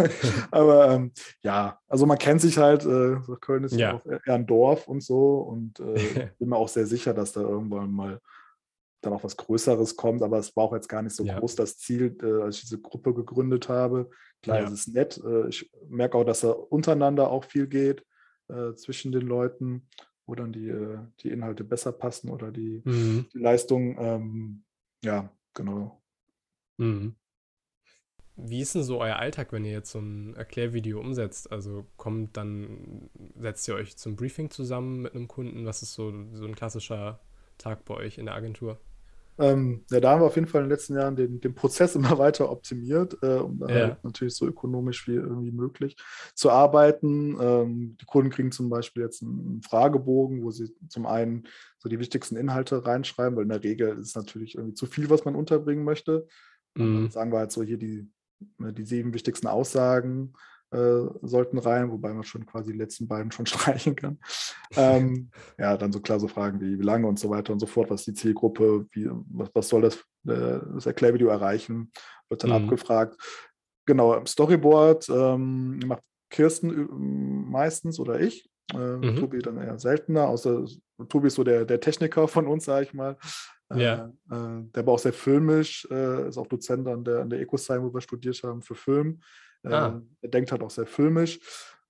[0.50, 3.94] Aber ähm, ja, also man kennt sich halt, äh, Köln ist ja.
[3.94, 7.40] auch eher ein Dorf und so und äh, bin mir auch sehr sicher, dass da
[7.40, 8.20] irgendwann mal
[9.00, 11.38] dann auch was Größeres kommt, aber es war auch jetzt gar nicht so ja.
[11.38, 14.10] groß das Ziel, äh, als ich diese Gruppe gegründet habe.
[14.42, 14.66] Klar, ja.
[14.66, 15.22] es ist nett.
[15.24, 18.04] Äh, ich merke auch, dass da untereinander auch viel geht
[18.48, 19.88] äh, zwischen den Leuten,
[20.26, 23.26] wo dann die, äh, die Inhalte besser passen oder die, mhm.
[23.32, 23.96] die Leistung.
[23.98, 24.64] Ähm,
[25.04, 26.02] ja, genau.
[26.78, 27.16] Mhm.
[28.38, 31.50] Wie ist denn so euer Alltag, wenn ihr jetzt so ein Erklärvideo umsetzt?
[31.50, 35.64] Also kommt dann, setzt ihr euch zum Briefing zusammen mit einem Kunden?
[35.64, 37.18] Was ist so, so ein klassischer
[37.56, 38.78] Tag bei euch in der Agentur?
[39.38, 41.94] Ähm, ja, da haben wir auf jeden Fall in den letzten Jahren den, den Prozess
[41.96, 43.74] immer weiter optimiert, äh, um ja.
[43.74, 45.96] halt natürlich so ökonomisch wie irgendwie möglich
[46.34, 47.36] zu arbeiten.
[47.40, 51.46] Ähm, die Kunden kriegen zum Beispiel jetzt einen Fragebogen, wo sie zum einen
[51.78, 55.10] so die wichtigsten Inhalte reinschreiben, weil in der Regel ist es natürlich irgendwie zu viel,
[55.10, 56.26] was man unterbringen möchte.
[56.76, 57.10] Mhm.
[57.10, 58.08] sagen wir halt so hier die,
[58.58, 60.32] ne, die sieben wichtigsten Aussagen
[60.72, 64.18] äh, sollten rein, wobei man schon quasi die letzten beiden schon streichen kann.
[64.76, 67.66] ähm, ja, dann so klar so Fragen wie, wie lange und so weiter und so
[67.66, 71.92] fort, was die Zielgruppe, wie, was, was soll das, äh, das Erklärvideo erreichen,
[72.28, 72.64] wird dann mhm.
[72.64, 73.16] abgefragt.
[73.86, 78.48] Genau, im Storyboard ähm, macht Kirsten meistens oder ich.
[78.72, 79.16] Äh, mhm.
[79.16, 80.64] Tobi dann eher seltener, außer
[81.08, 83.16] Tobi ist so der, der Techniker von uns, sage ich mal.
[83.74, 84.12] Ja.
[84.30, 87.40] Äh, äh, der war auch sehr filmisch, äh, ist auch Dozent an der, an der
[87.40, 89.20] EcoSign, wo wir studiert haben, für Film.
[89.64, 90.02] Äh, ah.
[90.20, 91.40] Er denkt halt auch sehr filmisch.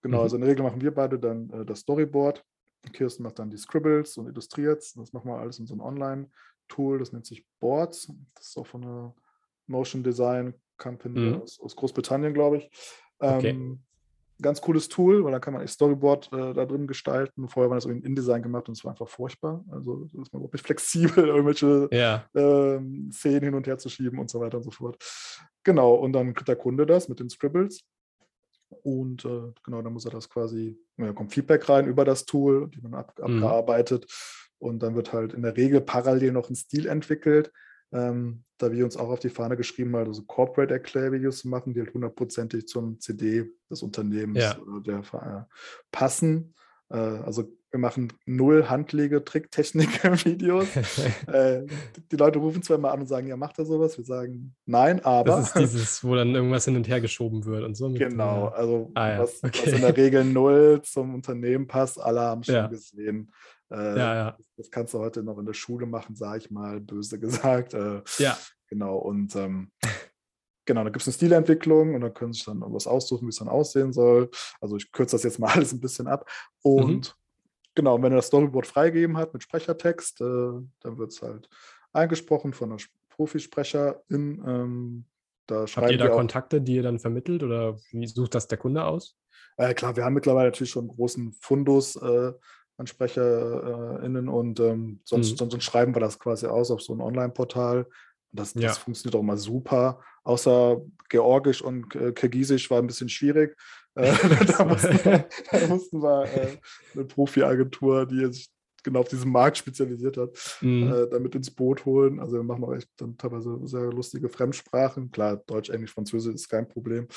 [0.02, 0.22] Genau, mhm.
[0.22, 2.44] also in der Regel machen wir beide dann äh, das Storyboard.
[2.92, 7.00] Kirsten macht dann die Scribbles und illustriert Das machen wir alles in so einem Online-Tool,
[7.00, 8.12] das nennt sich Boards.
[8.34, 9.14] Das ist auch von einer
[9.66, 11.42] Motion Design Company mhm.
[11.42, 12.70] aus, aus, Großbritannien, glaube ich.
[13.18, 13.76] Okay.
[14.42, 17.48] Ganz cooles Tool, weil da kann man echt Storyboard äh, da drin gestalten.
[17.48, 19.64] Vorher war das in InDesign gemacht und es war einfach furchtbar.
[19.70, 22.26] Also ist man überhaupt nicht flexibel, irgendwelche ja.
[22.34, 25.02] ähm, Szenen hin und her zu schieben und so weiter und so fort.
[25.64, 27.84] Genau, und dann kriegt der Kunde das mit den Scribbles.
[28.82, 32.68] Und äh, genau, dann muss er das quasi, ja, kommt Feedback rein über das Tool,
[32.68, 33.24] die man ab, mhm.
[33.24, 34.06] abgearbeitet.
[34.58, 37.52] Und dann wird halt in der Regel parallel noch ein Stil entwickelt
[37.92, 41.80] ähm, da wir uns auch auf die Fahne geschrieben haben, also Corporate-Erklärvideos zu machen, die
[41.80, 44.58] halt hundertprozentig zum CD des Unternehmens ja.
[44.58, 45.54] oder der äh,
[45.90, 46.54] passen.
[46.88, 50.68] Äh, also wir machen null handlige Tricktechnik-Videos.
[51.26, 51.66] äh,
[52.10, 53.98] die Leute rufen zwar immer an und sagen, ja, macht er sowas?
[53.98, 55.36] Wir sagen, nein, aber.
[55.36, 57.90] Das ist dieses, wo dann irgendwas hin und her geschoben wird und so.
[57.90, 59.18] genau, also ah, ja.
[59.18, 59.66] was, okay.
[59.66, 62.00] was, in der Regel null zum Unternehmen passt.
[62.00, 62.66] Alle haben schon ja.
[62.68, 63.32] gesehen,
[63.70, 64.38] äh, ja, ja.
[64.56, 67.74] Das kannst du heute noch in der Schule machen, sage ich mal, böse gesagt.
[67.74, 68.38] Äh, ja.
[68.68, 69.70] Genau, und ähm,
[70.64, 73.30] genau, da gibt es eine Stilentwicklung und dann können sie sich dann was aussuchen, wie
[73.30, 74.30] es dann aussehen soll.
[74.60, 76.28] Also ich kürze das jetzt mal alles ein bisschen ab.
[76.62, 77.72] Und mhm.
[77.74, 81.48] genau, wenn er das Storyboard freigegeben hat mit Sprechertext, äh, dann wird es halt
[81.92, 84.42] eingesprochen von einer Profisprecherin.
[84.46, 85.04] Ähm,
[85.46, 88.84] Da Habt ihr da Kontakte, die ihr dann vermittelt oder wie sucht das der Kunde
[88.84, 89.16] aus?
[89.56, 92.32] Äh, klar, wir haben mittlerweile natürlich schon einen großen Fundus äh,
[92.76, 95.50] an SprecherInnen und ähm, sonst, mhm.
[95.50, 97.86] sonst, schreiben wir das quasi aus auf so ein Online-Portal.
[98.32, 98.72] Das, das ja.
[98.72, 100.00] funktioniert auch mal super.
[100.24, 103.56] Außer Georgisch und äh, Kirgisisch war ein bisschen schwierig.
[103.94, 104.12] Äh,
[104.46, 106.56] da, mussten wir, da, mussten wir, äh,
[106.94, 108.50] eine Profi-Agentur, die sich
[108.82, 110.92] genau auf diesen Markt spezialisiert hat, mhm.
[110.92, 112.20] äh, damit ins Boot holen.
[112.20, 115.10] Also wir machen auch echt dann teilweise sehr lustige Fremdsprachen.
[115.10, 117.08] Klar, Deutsch, Englisch, Französisch ist kein Problem.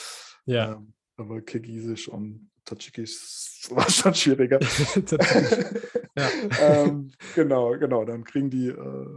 [0.46, 0.74] Ja.
[0.74, 4.60] Ähm, aber Kirgisisch und Tadschikisch war schon schwieriger.
[6.16, 6.30] ja.
[6.62, 8.06] ähm, genau, genau.
[8.06, 9.08] Dann kriegen die äh,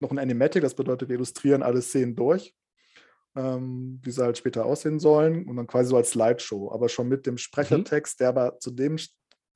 [0.00, 2.54] noch ein Animatic, das bedeutet, wir illustrieren alle Szenen durch,
[3.36, 7.08] ähm, wie sie halt später aussehen sollen und dann quasi so als Slideshow, aber schon
[7.08, 7.38] mit dem mhm.
[7.38, 8.22] Sprechertext, mhm.
[8.22, 8.96] der aber zu dem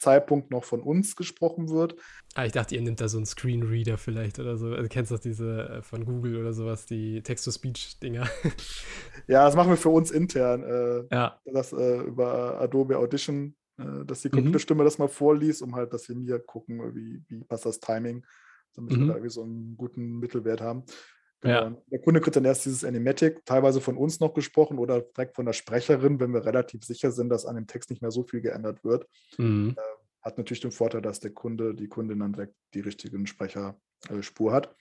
[0.03, 1.95] Zeitpunkt noch von uns gesprochen wird.
[2.35, 4.67] Ah, ich dachte, ihr nehmt da so einen Screenreader vielleicht oder so.
[4.67, 8.29] Also, du kennst doch diese äh, von Google oder sowas, die Text-to-Speech-Dinger.
[9.29, 10.65] Ja, das machen wir für uns intern.
[10.65, 11.41] Äh, ja.
[11.45, 14.87] Das äh, über Adobe Audition, äh, dass die Computerstimme mhm.
[14.87, 18.27] das mal vorliest, um halt, dass wir mir gucken, wie, wie passt das Timing,
[18.75, 19.01] damit mhm.
[19.01, 20.85] wir da irgendwie so einen guten Mittelwert haben.
[21.45, 21.65] Ja.
[21.65, 21.83] Genau.
[21.91, 25.47] Der Kunde kriegt dann erst dieses Animatic, teilweise von uns noch gesprochen oder direkt von
[25.47, 28.41] der Sprecherin, wenn wir relativ sicher sind, dass an dem Text nicht mehr so viel
[28.41, 29.07] geändert wird.
[29.39, 29.75] Mhm.
[29.77, 29.83] Äh,
[30.23, 34.55] hat natürlich den Vorteil, dass der Kunde, die Kundin dann direkt die richtigen Sprecherspur äh,
[34.55, 34.77] hat.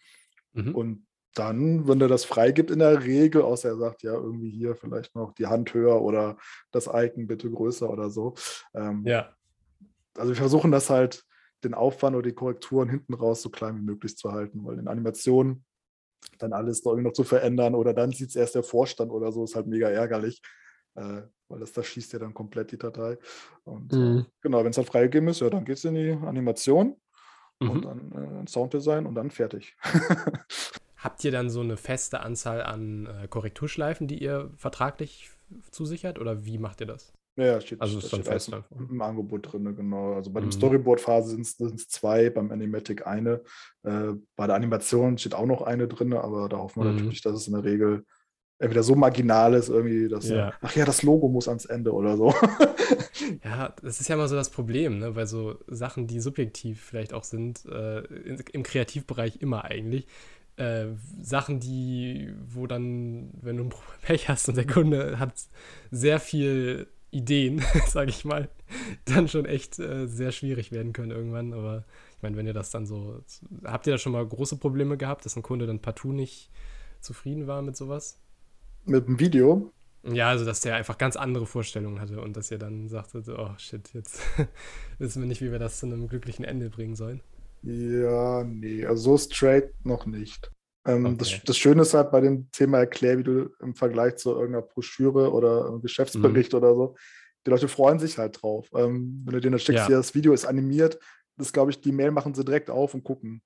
[0.53, 0.75] Mhm.
[0.75, 4.75] Und dann, wenn er das freigibt, in der Regel, außer er sagt, ja, irgendwie hier
[4.75, 6.37] vielleicht noch die Hand höher oder
[6.71, 8.35] das Icon bitte größer oder so.
[8.73, 9.33] Ähm, ja.
[10.15, 11.23] Also wir versuchen das halt,
[11.63, 14.87] den Aufwand oder die Korrekturen hinten raus so klein wie möglich zu halten, weil in
[14.87, 15.63] Animationen
[16.39, 19.43] dann alles irgendwie noch zu verändern oder dann sieht es erst der Vorstand oder so,
[19.43, 20.41] ist halt mega ärgerlich,
[20.95, 23.17] äh, weil das, das schießt ja dann komplett die Datei.
[23.63, 24.25] Und äh, mhm.
[24.41, 26.95] genau, wenn es halt freigegeben ist, ja, dann geht es in die Animation
[27.59, 27.69] mhm.
[27.69, 29.75] und dann äh, Sounddesign und dann fertig.
[30.97, 35.31] Habt ihr dann so eine feste Anzahl an äh, Korrekturschleifen, die ihr vertraglich
[35.71, 37.13] zusichert oder wie macht ihr das?
[37.37, 40.13] Ja, steht, also ist dann fest im Angebot drin, genau.
[40.15, 40.45] Also bei mhm.
[40.45, 43.41] dem Storyboard-Phase sind es zwei, beim Animatic eine.
[43.83, 46.97] Äh, bei der Animation steht auch noch eine drin, aber da hoffen wir mhm.
[46.97, 48.05] natürlich, dass es in der Regel
[48.61, 50.53] entweder so marginal ist, irgendwie, dass, ja.
[50.61, 52.33] ach ja, das Logo muss ans Ende oder so.
[53.43, 55.15] ja, das ist ja immer so das Problem, ne?
[55.15, 60.05] weil so Sachen, die subjektiv vielleicht auch sind, äh, im Kreativbereich immer eigentlich,
[60.57, 60.89] äh,
[61.19, 65.33] Sachen, die, wo dann, wenn du ein Pech hast und der Kunde hat
[65.89, 68.49] sehr viel Ideen, sage ich mal,
[69.05, 71.53] dann schon echt äh, sehr schwierig werden können irgendwann.
[71.53, 71.85] Aber
[72.17, 73.21] ich meine, wenn ihr das dann so.
[73.63, 76.49] Habt ihr da schon mal große Probleme gehabt, dass ein Kunde dann partout nicht
[77.01, 78.19] zufrieden war mit sowas?
[78.85, 79.71] Mit dem Video?
[80.03, 83.51] Ja, also dass der einfach ganz andere Vorstellungen hatte und dass ihr dann sagtet, oh
[83.57, 84.21] shit, jetzt
[84.97, 87.21] wissen wir nicht, wie wir das zu einem glücklichen Ende bringen sollen.
[87.61, 90.51] Ja, nee, also so straight noch nicht.
[90.85, 91.15] Ähm, okay.
[91.19, 95.79] das, das, Schöne ist halt bei dem Thema Erklärvideo im Vergleich zu irgendeiner Broschüre oder
[95.79, 96.57] Geschäftsbericht mhm.
[96.57, 96.95] oder so,
[97.45, 98.67] die Leute freuen sich halt drauf.
[98.75, 99.97] Ähm, wenn du denen das schickst, ja.
[99.97, 100.99] das Video ist animiert,
[101.37, 103.41] das glaube ich, die Mail machen sie direkt auf und gucken.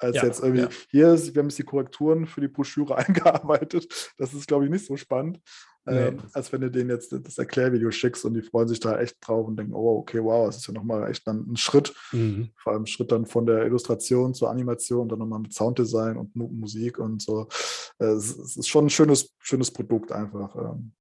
[0.00, 0.68] Als ja, jetzt irgendwie, ja.
[0.90, 4.12] hier ist, wir haben jetzt die Korrekturen für die Broschüre eingearbeitet.
[4.16, 5.40] Das ist, glaube ich, nicht so spannend.
[5.86, 6.08] Nee.
[6.08, 9.16] Ähm, als wenn du denen jetzt das Erklärvideo schickst und die freuen sich da echt
[9.20, 11.94] drauf und denken, oh, okay, wow, das ist ja nochmal echt dann ein Schritt.
[12.12, 12.50] Mhm.
[12.56, 16.36] Vor allem ein Schritt dann von der Illustration zur Animation, dann nochmal mit Sounddesign und
[16.36, 17.48] Musik und so.
[17.98, 20.54] Äh, es ist schon ein schönes, schönes Produkt einfach.
[20.56, 20.92] Ähm.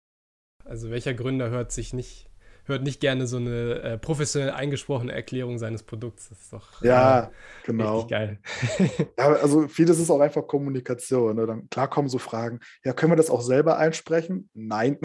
[0.64, 2.29] Also welcher Gründer hört sich nicht
[2.70, 6.30] hört nicht gerne so eine äh, professionell eingesprochene Erklärung seines Produkts.
[6.30, 7.30] Das ist doch ja, äh,
[7.66, 8.08] genau.
[8.08, 8.40] geil.
[9.18, 11.36] ja, also vieles ist auch einfach Kommunikation.
[11.36, 11.46] Ne?
[11.46, 14.50] Dann, klar kommen so Fragen, ja, können wir das auch selber einsprechen?
[14.54, 14.98] Nein,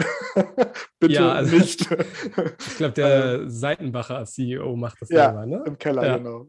[0.99, 1.81] bitte ja, also, nicht.
[2.59, 5.63] ich glaube, der ähm, Seitenbacher CEO macht das ja, selber, ne?
[5.65, 6.17] im Keller, ja.
[6.17, 6.47] genau.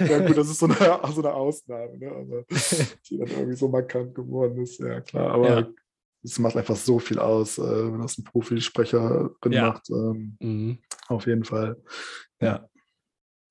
[0.00, 0.74] Ja gut, das ist so eine,
[1.12, 2.10] so eine Ausnahme, ne?
[2.10, 2.44] aber
[3.08, 5.32] die dann irgendwie so markant geworden ist, ja klar.
[5.32, 5.68] Aber
[6.22, 9.68] es macht einfach so viel aus, äh, wenn das ein Profisprecherin ja.
[9.68, 9.90] macht.
[9.90, 10.78] Ähm, mhm.
[11.08, 11.76] Auf jeden Fall.
[12.40, 12.68] Ja.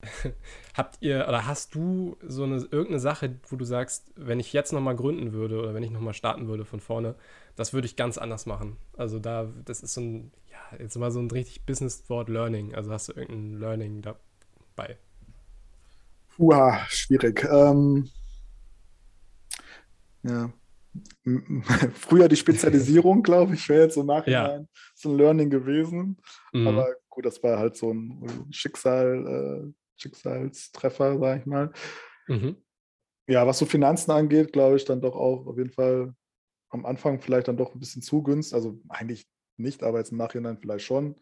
[0.75, 4.71] Habt ihr oder hast du so eine irgendeine Sache, wo du sagst, wenn ich jetzt
[4.71, 7.15] nochmal gründen würde oder wenn ich nochmal starten würde von vorne,
[7.55, 8.77] das würde ich ganz anders machen.
[8.95, 12.75] Also da, das ist so ein, ja, jetzt mal so ein richtig Business-Wort Learning.
[12.75, 14.97] Also hast du irgendein Learning dabei?
[16.38, 17.45] Uah, schwierig.
[17.51, 18.10] Ähm,
[20.23, 20.53] ja,
[21.93, 24.82] früher die Spezialisierung, glaube ich, wäre jetzt so nachhinein ja.
[24.95, 26.17] so ein Learning gewesen.
[26.54, 26.67] Mhm.
[26.67, 31.71] Aber gut, das war halt so ein Schicksal, äh, Schicksalstreffer, sage ich mal.
[32.28, 32.58] Mhm.
[33.28, 36.15] Ja, was so Finanzen angeht, glaube ich, dann doch auch auf jeden Fall
[36.69, 38.56] am Anfang vielleicht dann doch ein bisschen zu günstig.
[38.56, 41.15] Also eigentlich nicht, aber jetzt im Nachhinein vielleicht schon.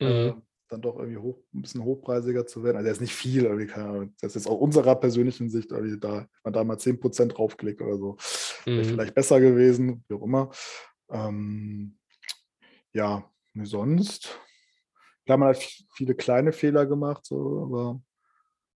[0.00, 0.42] Mhm.
[0.68, 2.76] Dann doch irgendwie hoch, ein bisschen hochpreisiger zu werden.
[2.76, 6.28] Also er ist nicht viel, irgendwie, das ist aus unserer persönlichen Sicht, irgendwie da, wenn
[6.44, 8.16] man da mal 10% draufklickt oder so,
[8.66, 8.76] mhm.
[8.76, 10.50] wäre vielleicht besser gewesen, wie auch immer.
[11.10, 11.98] Ähm,
[12.92, 13.30] ja,
[13.62, 14.40] sonst.
[15.24, 15.62] Klar, man hat
[15.94, 18.00] viele kleine Fehler gemacht, so, aber.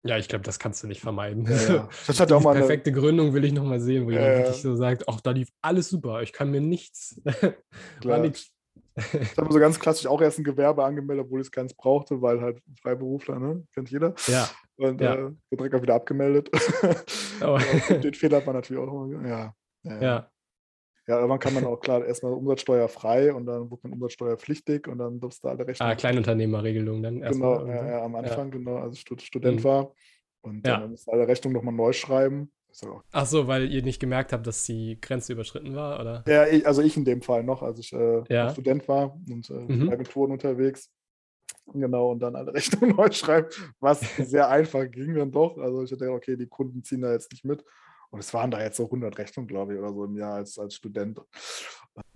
[0.02, 1.44] Ja, ich glaube, das kannst du nicht vermeiden.
[1.46, 1.88] Ja, ja.
[2.06, 4.62] Das hat auch mal eine perfekte Gründung will ich noch mal sehen, wo jemand wirklich
[4.62, 7.20] so sagt, ach, da lief alles super, ich kann mir nichts.
[8.04, 8.52] War nichts.
[9.12, 12.20] Ich habe so ganz klassisch auch erst ein Gewerbe angemeldet, obwohl ich es keins brauchte,
[12.20, 13.66] weil halt Freiberufler, ne?
[13.74, 14.14] Kennt jeder.
[14.26, 14.48] Ja.
[14.76, 15.14] Und ja.
[15.14, 16.50] Äh, direkt auch wieder abgemeldet.
[17.42, 17.58] Oh.
[17.88, 19.26] den Fehler hat man natürlich auch immer.
[19.26, 19.54] Ja.
[19.82, 20.02] Ja.
[20.02, 20.30] ja.
[21.06, 25.18] Ja, irgendwann kann man auch klar erstmal umsatzsteuerfrei und dann wird man umsatzsteuerpflichtig und dann
[25.18, 25.92] durfst du alle Rechnungen.
[25.92, 27.58] Ah, Kleinunternehmerregelung dann erstmal.
[27.60, 28.58] Genau, ja, ja, am Anfang, ja.
[28.58, 29.64] genau, als Student mhm.
[29.64, 29.94] war.
[30.42, 32.52] Und dann musst du alle Rechnungen nochmal neu schreiben.
[33.12, 36.24] Ach so, weil ihr nicht gemerkt habt, dass die Grenze überschritten war, oder?
[36.26, 38.50] Ja, ich, also ich in dem Fall noch, als ich äh, ja.
[38.50, 39.90] Student war und äh, mhm.
[39.90, 40.90] Agenturen unterwegs.
[41.72, 43.48] Genau, und dann alle Rechnungen neu schreiben,
[43.80, 45.58] was sehr einfach ging dann doch.
[45.58, 47.64] Also ich dachte, okay, die Kunden ziehen da jetzt nicht mit.
[48.10, 50.58] Und es waren da jetzt so 100 Rechnungen, glaube ich, oder so im Jahr als,
[50.58, 51.20] als Student.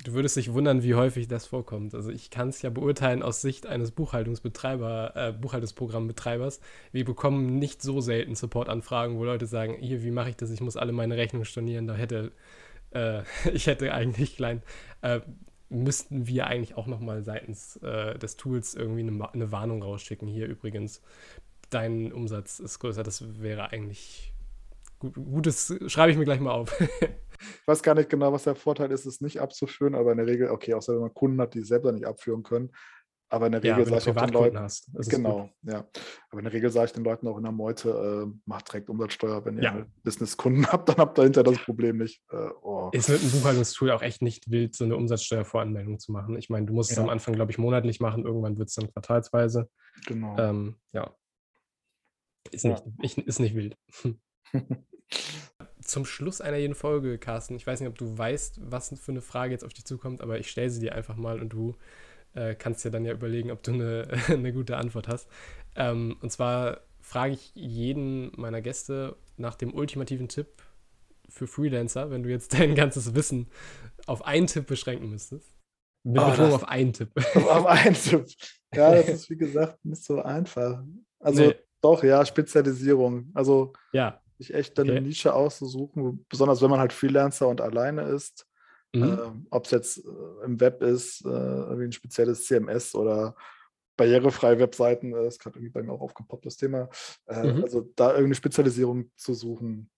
[0.02, 1.94] Du würdest dich wundern, wie häufig das vorkommt.
[1.94, 6.60] Also ich kann es ja beurteilen aus Sicht eines Buchhaltungsbetreiber, äh, Buchhaltungsprogrammbetreibers.
[6.92, 10.50] Wir bekommen nicht so selten Supportanfragen, wo Leute sagen, hier, wie mache ich das?
[10.50, 11.86] Ich muss alle meine Rechnungen stornieren.
[11.86, 12.32] Da hätte
[12.94, 14.62] äh, ich hätte eigentlich klein.
[15.02, 15.20] Äh,
[15.68, 20.28] müssten wir eigentlich auch nochmal seitens äh, des Tools irgendwie eine, eine Warnung rausschicken.
[20.28, 21.02] Hier übrigens,
[21.70, 23.02] dein Umsatz ist größer.
[23.02, 24.33] Das wäre eigentlich
[25.12, 26.78] Gutes schreibe ich mir gleich mal auf.
[26.80, 30.26] ich weiß gar nicht genau, was der Vorteil ist, es nicht abzuführen, aber in der
[30.26, 32.70] Regel, okay, außer wenn man Kunden hat, die es selber nicht abführen können.
[33.30, 35.88] Aber in der Regel ja, sage ich auch den Leuten, hast, genau, ja.
[36.30, 38.88] Aber in der Regel sage ich den Leuten auch in der Meute, äh, macht direkt
[38.88, 39.86] Umsatzsteuer, wenn ihr ja.
[40.04, 42.22] Business-Kunden habt, dann habt ihr dahinter das Problem nicht.
[42.30, 42.90] Äh, oh.
[42.92, 46.38] Ist mit einem Buchhaltungstool auch echt nicht wild, so eine Umsatzsteuervoranmeldung zu machen.
[46.38, 46.98] Ich meine, du musst ja.
[46.98, 49.68] es am Anfang, glaube ich, monatlich machen, irgendwann wird es dann quartalsweise.
[50.06, 50.36] Genau.
[50.38, 51.12] Ähm, ja.
[52.52, 53.76] Ist, Nicht, ich, ist nicht wild.
[55.80, 59.20] Zum Schluss einer jeden Folge, Carsten, ich weiß nicht, ob du weißt, was für eine
[59.20, 61.76] Frage jetzt auf dich zukommt, aber ich stelle sie dir einfach mal und du
[62.34, 65.28] äh, kannst dir dann ja überlegen, ob du eine, eine gute Antwort hast.
[65.76, 70.48] Ähm, und zwar frage ich jeden meiner Gäste nach dem ultimativen Tipp
[71.28, 73.48] für Freelancer, wenn du jetzt dein ganzes Wissen
[74.06, 75.50] auf einen Tipp beschränken müsstest.
[76.06, 77.10] Mit oh, Betonung auf einen Tipp.
[77.34, 78.26] Auf einen Tipp.
[78.74, 80.82] Ja, das ist wie gesagt nicht so einfach.
[81.18, 81.54] Also nee.
[81.80, 83.30] doch, ja, Spezialisierung.
[83.32, 85.00] Also ja sich echt eine okay.
[85.00, 88.46] Nische auszusuchen, besonders wenn man halt Freelancer und alleine ist.
[88.94, 89.02] Mhm.
[89.02, 93.36] Äh, Ob es jetzt äh, im Web ist, äh, irgendwie ein spezielles CMS oder
[93.96, 96.88] barrierefreie Webseiten, äh, das ist gerade irgendwie bei mir auch aufgepoppt, das Thema.
[97.26, 97.62] Äh, mhm.
[97.62, 99.90] Also da irgendeine Spezialisierung zu suchen,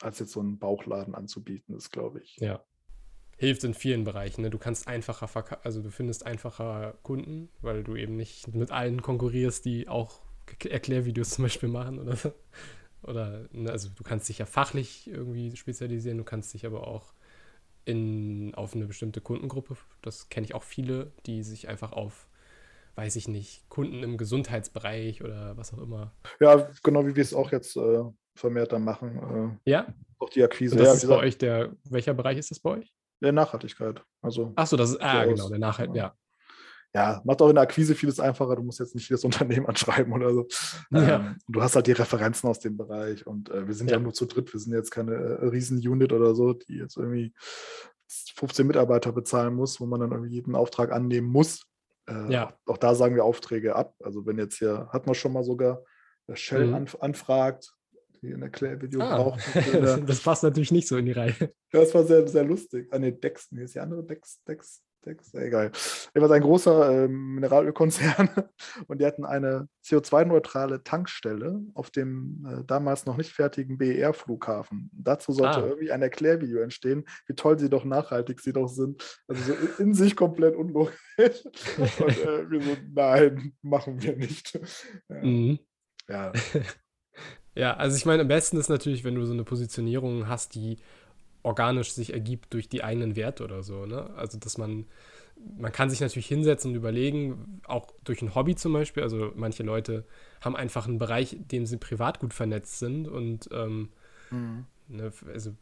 [0.00, 2.36] als jetzt so einen Bauchladen anzubieten, ist, glaube ich.
[2.38, 2.64] Ja.
[3.38, 4.42] Hilft in vielen Bereichen.
[4.42, 4.50] Ne?
[4.50, 9.64] Du kannst einfacher also du findest einfacher Kunden, weil du eben nicht mit allen konkurrierst,
[9.66, 10.22] die auch
[10.64, 12.32] Erklärvideos zum Beispiel machen oder so.
[13.06, 17.12] Oder, ne, also du kannst dich ja fachlich irgendwie spezialisieren, du kannst dich aber auch
[17.84, 22.28] in, auf eine bestimmte Kundengruppe, das kenne ich auch viele, die sich einfach auf,
[22.96, 26.12] weiß ich nicht, Kunden im Gesundheitsbereich oder was auch immer.
[26.40, 28.02] Ja, genau wie wir es auch jetzt äh,
[28.34, 29.60] vermehrt dann machen.
[29.64, 29.86] Äh, ja.
[30.18, 30.74] Auch die Akquise.
[30.74, 32.92] Und das ja, ist bei euch der, welcher Bereich ist das bei euch?
[33.22, 34.02] Der Nachhaltigkeit.
[34.20, 36.14] Also, Achso, das ist, ah, genau, der Nachhaltigkeit, ja ja,
[37.24, 38.56] macht auch in der Akquise vieles einfacher.
[38.56, 40.46] Du musst jetzt nicht jedes Unternehmen anschreiben oder so.
[40.90, 41.16] Ja.
[41.16, 43.96] Ähm, du hast halt die Referenzen aus dem Bereich und äh, wir sind ja.
[43.96, 44.02] ja.
[44.02, 44.52] nur zu dritt.
[44.52, 47.34] Wir sind jetzt keine äh, Riesen-Unit oder so, die jetzt irgendwie
[48.08, 51.66] 15 Mitarbeiter bezahlen muss, wo man dann irgendwie jeden Auftrag annehmen muss.
[52.08, 52.54] Äh, ja.
[52.66, 53.94] Auch da sagen wir Aufträge ab.
[54.02, 55.82] Also wenn jetzt hier, hat man schon mal sogar,
[56.28, 56.74] äh, Shell mhm.
[56.74, 57.72] anf anfragt,
[58.22, 59.40] die ein Erklärvideo ah, braucht.
[60.06, 61.34] das passt natürlich nicht so in die Reihe.
[61.40, 62.88] Ja, das war sehr, sehr lustig.
[62.90, 65.70] Ah, ne, Dex, nee, ist die andere Dex, Dex, Dex, egal.
[66.14, 68.28] Er war ein großer äh, Mineralölkonzern
[68.88, 74.90] und die hatten eine CO2-neutrale Tankstelle auf dem äh, damals noch nicht fertigen BER-Flughafen.
[74.92, 75.66] Dazu sollte ah.
[75.66, 79.02] irgendwie ein Erklärvideo entstehen, wie toll sie doch nachhaltig sie doch sind.
[79.28, 80.96] Also so in sich komplett unlogisch.
[81.18, 84.58] und äh, wir so, nein, machen wir nicht.
[85.08, 85.22] Ja.
[85.22, 85.58] Mhm.
[86.08, 86.32] ja.
[87.54, 90.78] ja, also ich meine, am besten ist natürlich, wenn du so eine Positionierung hast, die
[91.46, 93.86] organisch sich ergibt durch die eigenen Werte oder so.
[93.86, 94.10] Ne?
[94.16, 94.84] Also, dass man,
[95.56, 99.04] man kann sich natürlich hinsetzen und überlegen, auch durch ein Hobby zum Beispiel.
[99.04, 100.04] Also, manche Leute
[100.40, 103.90] haben einfach einen Bereich, in dem sie privat gut vernetzt sind und ähm,
[104.32, 104.66] mhm.
[104.88, 105.52] ne, also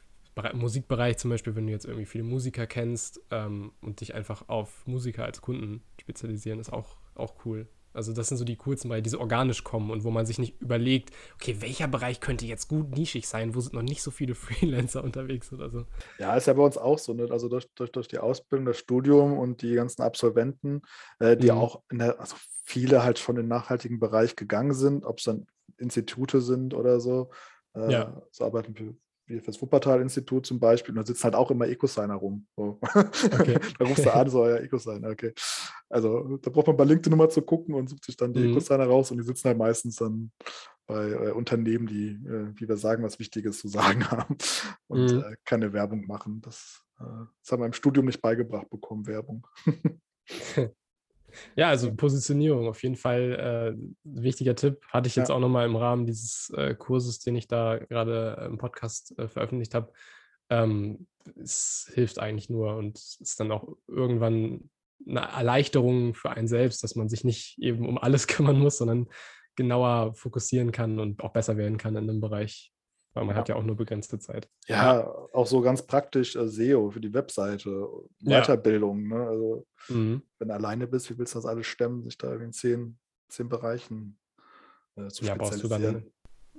[0.55, 4.87] Musikbereich zum Beispiel, wenn du jetzt irgendwie viele Musiker kennst ähm, und dich einfach auf
[4.87, 7.69] Musiker als Kunden spezialisieren, ist auch, auch cool.
[7.95, 10.39] Also das sind so die coolsten Bereiche, die so organisch kommen und wo man sich
[10.39, 14.11] nicht überlegt, okay, welcher Bereich könnte jetzt gut nischig sein, wo sind noch nicht so
[14.11, 15.87] viele Freelancer unterwegs oder so.
[16.19, 17.29] Ja, ist ja bei uns auch so, ne?
[17.31, 20.83] also durch, durch, durch die Ausbildung, das Studium und die ganzen Absolventen,
[21.21, 21.59] äh, die mhm.
[21.59, 25.25] auch in der, also viele halt schon in den nachhaltigen Bereich gegangen sind, ob es
[25.25, 25.47] dann
[25.79, 27.31] Institute sind oder so,
[27.75, 28.23] äh, ja.
[28.31, 28.95] so arbeiten wir
[29.27, 32.47] wie fürs Wuppertal-Institut zum Beispiel, und da sitzen halt auch immer Ecosigner rum.
[32.57, 32.79] So.
[32.83, 33.59] Okay.
[33.79, 35.33] da rufst du an, so, ja, Ecosigner, okay.
[35.89, 38.53] Also da braucht man bei LinkedIn immer zu gucken und sucht sich dann die mhm.
[38.53, 40.33] Ecosigner raus und die sitzen halt meistens dann
[40.87, 44.37] bei äh, Unternehmen, die, äh, wie wir sagen, was Wichtiges zu sagen haben
[44.89, 45.21] und mhm.
[45.21, 46.41] äh, keine Werbung machen.
[46.43, 47.05] Das, äh,
[47.41, 49.47] das haben wir im Studium nicht beigebracht bekommen, Werbung.
[51.57, 54.81] Ja, also Positionierung auf jeden Fall äh, wichtiger Tipp.
[54.89, 55.35] Hatte ich jetzt ja.
[55.35, 59.75] auch nochmal im Rahmen dieses äh, Kurses, den ich da gerade im Podcast äh, veröffentlicht
[59.75, 59.93] habe.
[60.51, 61.07] Ähm,
[61.41, 64.71] es hilft eigentlich nur und ist dann auch irgendwann
[65.07, 69.09] eine Erleichterung für einen selbst, dass man sich nicht eben um alles kümmern muss, sondern
[69.57, 72.73] genauer fokussieren kann und auch besser werden kann in einem Bereich,
[73.15, 73.41] weil man ja.
[73.41, 74.49] hat ja auch nur begrenzte Zeit.
[74.67, 77.89] Ja, auch so ganz praktisch äh, SEO für die Webseite,
[78.21, 79.11] Weiterbildung.
[79.11, 79.17] Ja.
[79.17, 79.27] Ne?
[79.27, 80.23] Also, mhm.
[80.39, 82.99] wenn du alleine bist, wie willst du das alles stemmen, sich da in zehn,
[83.29, 84.19] zehn Bereichen
[84.97, 86.05] äh, zu ja, brauchst du dann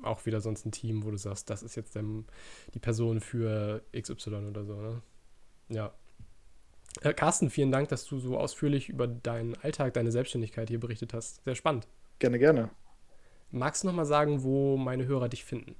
[0.02, 2.04] auch wieder sonst ein Team, wo du sagst, das ist jetzt der,
[2.74, 4.76] die Person für XY oder so.
[4.76, 5.02] Ne?
[5.70, 5.94] Ja.
[7.02, 11.14] Äh, Carsten, vielen Dank, dass du so ausführlich über deinen Alltag, deine Selbstständigkeit hier berichtet
[11.14, 11.44] hast.
[11.44, 11.88] Sehr spannend.
[12.20, 12.70] Gerne, gerne.
[13.52, 15.76] Magst du noch mal sagen, wo meine Hörer dich finden?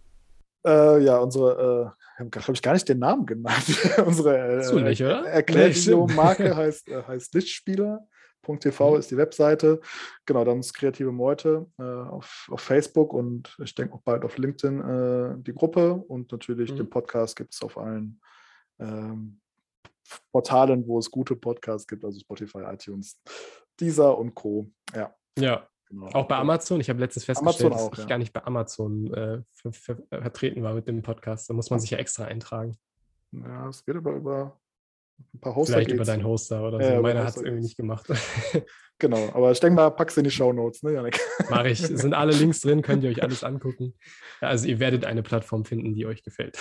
[0.66, 3.66] Äh, ja, unsere, äh, haben glaube ich gar nicht den Namen genannt.
[4.06, 9.00] unsere äh, nicht, Erklärvideo-Marke heißt, äh, heißt Lichtspieler.tv mhm.
[9.00, 9.80] ist die Webseite.
[10.26, 14.38] Genau, dann ist Kreative Meute äh, auf, auf Facebook und ich denke auch bald auf
[14.38, 16.78] LinkedIn äh, die Gruppe und natürlich mhm.
[16.78, 18.20] den Podcast gibt es auf allen
[18.80, 19.40] ähm,
[20.32, 23.20] Portalen, wo es gute Podcasts gibt, also Spotify, iTunes,
[23.80, 24.70] Deezer und Co.
[24.96, 25.14] Ja.
[25.38, 26.12] Ja, Genau.
[26.12, 26.82] Auch bei Amazon.
[26.82, 28.10] Ich habe letztens festgestellt, auch, dass ich ja.
[28.10, 31.50] gar nicht bei Amazon äh, ver ver vertreten war mit dem Podcast.
[31.50, 32.78] Da muss man sich ja extra eintragen.
[33.32, 34.60] Ja, es geht aber über
[35.34, 35.74] ein paar Hoster.
[35.74, 35.96] Vielleicht geht's.
[35.96, 36.94] über deinen Hoster oder so.
[36.94, 38.08] Ja, Meiner hat es irgendwie nicht gemacht.
[39.00, 41.18] genau, aber ich denke mal, pack's in die Show Notes, ne, Janik?
[41.50, 41.82] Mache ich.
[41.82, 43.94] Es sind alle Links drin, könnt ihr euch alles angucken.
[44.42, 46.58] Also ihr werdet eine Plattform finden, die euch gefällt.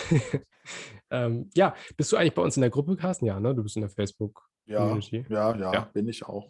[1.11, 3.27] ähm, ja, bist du eigentlich bei uns in der Gruppe, Carsten?
[3.27, 3.53] Ja, ne?
[3.53, 5.27] Du bist in der Facebook-Community.
[5.29, 6.49] Ja, ja, ja, ja, bin ich auch.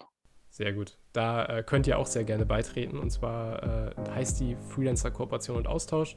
[0.54, 0.96] Sehr gut.
[1.12, 2.96] Da äh, könnt ihr auch sehr gerne beitreten.
[2.96, 6.14] Und zwar äh, heißt die Freelancer Kooperation und Austausch.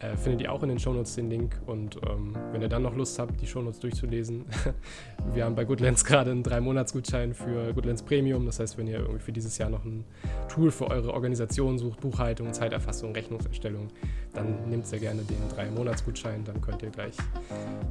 [0.00, 1.56] Äh, findet ihr auch in den Shownotes den Link.
[1.66, 4.44] Und ähm, wenn ihr dann noch Lust habt, die Shownotes durchzulesen,
[5.34, 8.44] wir haben bei Goodlands gerade einen 3-Monats-Gutschein für Goodlands Premium.
[8.44, 10.04] Das heißt, wenn ihr irgendwie für dieses Jahr noch ein
[10.48, 13.86] Tool für eure Organisation sucht, Buchhaltung, Zeiterfassung, Rechnungserstellung,
[14.34, 16.42] dann nehmt sehr gerne den 3-Monats-Gutschein.
[16.42, 17.14] Dann könnt ihr gleich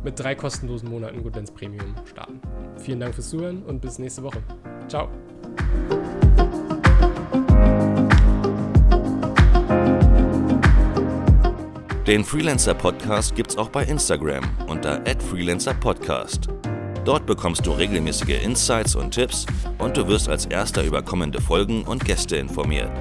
[0.03, 2.41] mit drei kostenlosen Monaten Goodlands Premium starten.
[2.79, 4.43] Vielen Dank fürs Zuhören und bis nächste Woche.
[4.89, 5.07] Ciao.
[12.07, 16.49] Den Freelancer Podcast gibt's auch bei Instagram unter @freelancerpodcast.
[17.03, 19.47] Dort bekommst du regelmäßige Insights und Tipps
[19.79, 22.91] und du wirst als erster über kommende Folgen und Gäste informiert.